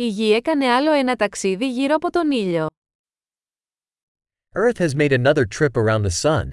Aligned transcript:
Η 0.00 0.08
Γη 0.08 0.32
έκανε 0.32 0.66
άλλο 0.66 0.92
ένα 0.92 1.16
ταξίδι 1.16 1.70
γύρω 1.70 1.94
από 1.94 2.10
τον 2.10 2.30
ήλιο. 2.30 2.66
Earth 4.54 4.78
has 4.78 4.94
made 4.94 5.12
another 5.12 5.44
trip 5.58 5.76
around 5.76 6.02
the 6.02 6.10
sun. 6.22 6.48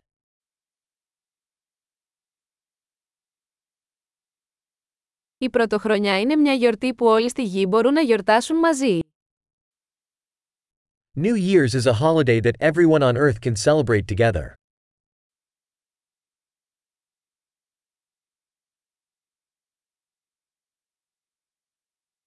Η 5.38 5.50
πρωτοχρονιά 5.50 6.20
είναι 6.20 6.36
μια 6.36 6.54
γιορτή 6.54 6.94
που 6.94 7.06
όλοι 7.06 7.30
στη 7.30 7.44
Γη 7.44 7.66
μπορούν 7.70 7.94
να 7.94 8.02
γιορτάσουν 8.02 8.58
μαζί. 8.58 9.00
New 11.16 11.36
Year's 11.36 11.74
is 11.74 11.86
a 11.86 11.94
holiday 11.94 12.42
that 12.42 12.56
everyone 12.60 13.04
on 13.04 13.18
Earth 13.18 13.40
can 13.42 13.56
celebrate 13.56 14.08
together. 14.08 14.54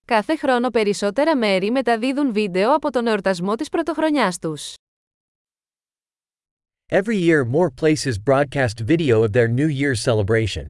Κάθε 0.09 0.37
χρόνο 0.37 0.71
περισσότερα 0.71 1.37
μέρη 1.37 1.71
μεταδίδουν 1.71 2.33
βίντεο 2.33 2.75
από 2.75 2.91
τον 2.91 3.07
εορτασμό 3.07 3.55
της 3.55 3.69
πρωτοχρονιάς 3.69 4.39
τους. 4.39 4.75
Every 6.87 7.19
year, 7.27 7.45
more 7.45 7.69
places 7.81 8.15
broadcast 8.31 8.87
video 8.87 9.23
of 9.23 9.33
their 9.33 9.49
New 9.49 9.69
Year's 9.69 10.03
celebration. 10.05 10.67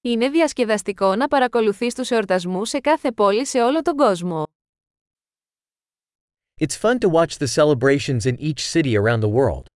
Είναι 0.00 0.28
διασκεδαστικό 0.28 1.16
να 1.16 1.28
παρακολουθείς 1.28 1.94
τους 1.94 2.10
εορτασμούς 2.10 2.68
σε 2.68 2.80
κάθε 2.80 3.12
πόλη 3.12 3.46
σε 3.46 3.62
όλο 3.62 3.82
τον 3.82 3.96
κόσμο. 3.96 4.44
It's 6.60 6.80
fun 6.80 6.98
to 6.98 7.08
watch 7.10 7.38
the 7.38 7.46
celebrations 7.46 8.26
in 8.26 8.36
each 8.38 8.60
city 8.60 8.96
around 8.96 9.20
the 9.20 9.32
world. 9.38 9.71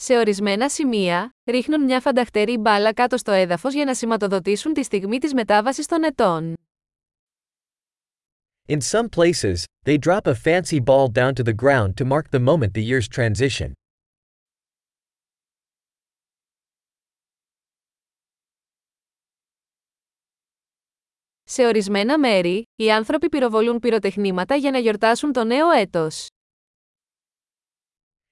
Σε 0.00 0.16
ορισμένα 0.16 0.68
σημεία, 0.68 1.34
ρίχνουν 1.44 1.84
μια 1.84 2.00
φανταχτερή 2.00 2.58
μπάλα 2.58 2.92
κάτω 2.92 3.16
στο 3.16 3.32
έδαφος 3.32 3.74
για 3.74 3.84
να 3.84 3.94
σηματοδοτήσουν 3.94 4.72
τη 4.72 4.82
στιγμή 4.82 5.18
της 5.18 5.34
μετάβασης 5.34 5.86
των 5.86 6.02
ετών. 6.02 6.54
In 8.66 8.78
some 8.80 9.08
places, 9.16 9.54
they 9.86 9.98
drop 9.98 10.20
a 10.24 10.34
fancy 10.44 10.80
ball 10.84 11.06
down 11.12 11.32
to 11.32 11.42
the 11.42 11.54
ground 11.62 11.96
to 11.96 12.04
mark 12.04 12.30
the 12.30 12.40
moment 12.40 12.72
the 12.74 12.82
year's 12.90 13.08
transition. 13.16 13.72
Σε 21.44 21.66
ορισμένα 21.66 22.18
μέρη, 22.18 22.62
οι 22.76 22.92
άνθρωποι 22.92 23.28
πυροβολούν 23.28 23.78
πυροτεχνήματα 23.78 24.54
για 24.54 24.70
να 24.70 24.78
γιορτάσουν 24.78 25.32
το 25.32 25.44
νέο 25.44 25.70
έτος. 25.70 26.26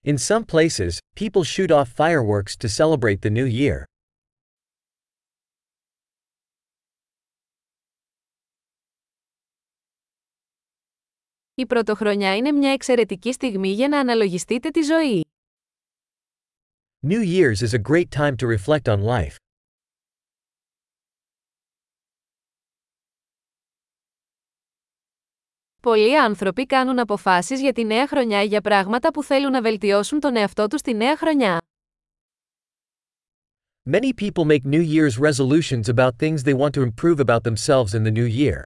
In 0.06 0.18
some 0.18 0.44
places, 0.46 0.98
people 1.16 1.44
shoot 1.44 1.72
off 1.72 1.90
fireworks 1.90 2.56
to 2.58 2.68
celebrate 2.68 3.22
the 3.22 3.30
new 3.30 3.46
year. 3.46 3.84
Η 11.56 11.66
πρωτοχρονιά 11.66 12.36
είναι 12.36 12.52
μια 12.52 12.72
εξαιρετική 12.72 13.34
στιγμή 13.34 13.70
για 13.70 13.88
να 13.88 14.00
αναλογιστείτε 14.00 14.70
τη 14.70 14.82
ζωή. 14.82 15.26
New 17.08 17.22
Year's 17.22 17.62
is 17.62 17.74
a 17.74 17.82
great 17.92 18.10
time 18.12 18.36
to 18.36 18.48
reflect 18.48 18.88
on 18.88 19.04
life. 19.04 19.36
Πολλοί 25.87 26.19
άνθρωποι 26.19 26.67
κάνουν 26.67 26.99
αποφάσεις 26.99 27.61
για 27.61 27.73
τη 27.73 27.85
νέα 27.85 28.07
χρονιά 28.09 28.43
για 28.43 28.61
πράγματα 28.61 29.11
που 29.11 29.23
θέλουν 29.23 29.51
να 29.51 29.63
βελτιώσουν 29.63 30.21
τον 30.21 30.37
εαυτό 30.37 30.67
τους 30.67 30.83
τη 30.83 30.95
νέα 30.95 31.17
χρονιά. 31.17 31.61
Many 33.91 34.13
people 34.21 34.45
make 34.45 34.65
New 34.65 34.83
Year's 34.83 35.19
resolutions 35.19 35.89
about 35.89 36.11
things 36.19 36.43
they 36.43 36.55
want 36.55 36.73
to 36.73 36.83
improve 36.83 37.21
about 37.21 37.43
themselves 37.43 37.95
in 37.95 38.03
the 38.03 38.11
new 38.11 38.27
year. 38.27 38.63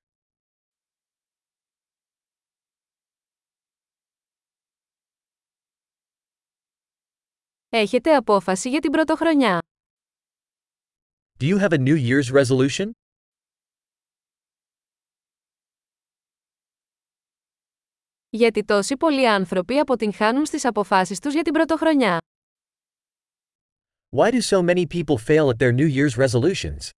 Έχετε 7.69 8.15
απόφαση 8.15 8.69
για 8.69 8.81
την 8.81 8.91
πρωτοχρονιά. 8.91 9.59
Do 11.41 11.47
you 11.47 11.59
have 11.59 11.73
a 11.73 11.79
New 11.79 11.97
Year's 11.97 12.31
resolution? 12.33 13.00
Γιατί 18.33 18.65
τόσοι 18.65 18.97
πολλοί 18.97 19.29
άνθρωποι 19.29 19.79
αποτυγχάνουν 19.79 20.47
στις 20.47 20.65
αποφάσεις 20.65 21.19
τους 21.19 21.33
για 21.35 21.43
την 21.43 21.53
πρωτοχρονιά. 21.53 22.19
Why 24.17 24.31
do 24.31 24.41
so 24.41 24.63
many 24.63 24.87
people 24.87 25.17
fail 25.27 25.49
at 25.51 25.59
their 25.59 25.73
New 25.73 25.89
Year's 25.97 26.17
resolutions? 26.27 26.89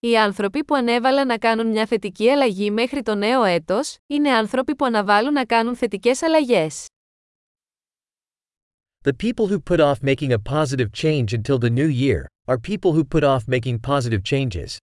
Οι 0.00 0.18
άνθρωποι 0.18 0.64
που 0.64 0.74
ανέβαλαν 0.74 1.26
να 1.26 1.38
κάνουν 1.38 1.66
μια 1.66 1.86
θετική 1.86 2.30
αλλαγή 2.30 2.70
μέχρι 2.70 3.02
το 3.02 3.14
νέο 3.14 3.44
έτος, 3.44 3.96
είναι 4.06 4.30
άνθρωποι 4.30 4.76
που 4.76 4.84
αναβάλουν 4.84 5.32
να 5.32 5.44
κάνουν 5.44 5.76
θετικές 5.76 6.22
αλλαγές. 6.22 6.86
The 9.01 9.13
people 9.13 9.47
who 9.47 9.59
put 9.59 9.79
off 9.79 10.01
making 10.01 10.31
a 10.33 10.39
positive 10.39 10.91
change 10.91 11.33
until 11.33 11.57
the 11.57 11.69
new 11.69 11.87
year 11.87 12.25
are 12.47 12.57
people 12.57 12.91
who 12.93 13.03
put 13.03 13.23
off 13.23 13.47
making 13.47 13.79
positive 13.79 14.23
changes. 14.23 14.77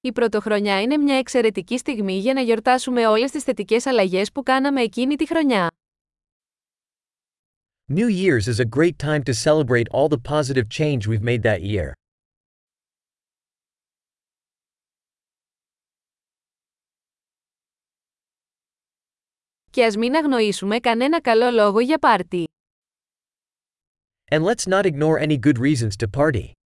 Η 0.00 0.12
πρωτοχρονιά 0.12 0.82
είναι 0.82 0.96
μια 0.96 1.16
εξαιρετική 1.16 1.78
στιγμή 1.78 2.18
για 2.18 2.32
να 2.32 2.40
γιορτάσουμε 2.40 3.06
όλες 3.06 3.30
τις 3.30 3.42
θετικές 3.42 3.86
αλλαγές 3.86 4.32
που 4.32 4.42
κάναμε 4.42 4.80
εκείνη 4.80 5.16
τη 5.16 5.26
χρονιά. 5.26 5.70
New 7.88 8.08
Year's 8.08 8.48
is 8.48 8.58
a 8.58 8.64
great 8.64 8.98
time 8.98 9.22
to 9.22 9.34
celebrate 9.34 9.88
all 9.90 10.08
the 10.08 10.18
positive 10.18 10.68
change 10.68 11.06
we've 11.06 11.22
made 11.22 11.42
that 11.42 11.60
year. 11.62 11.92
Και 19.71 19.85
ας 19.85 19.95
μην 19.95 20.15
αγνοήσουμε 20.15 20.79
κανένα 20.79 21.21
καλό 21.21 21.49
λόγο 21.49 21.79
για 21.79 21.97
πάρτι. 21.97 22.47
And 24.31 24.43
let's 24.43 24.67
not 24.67 24.85
ignore 24.85 25.19
any 25.19 25.37
good 25.37 25.57
reasons 25.57 25.95
to 26.03 26.07
party. 26.19 26.60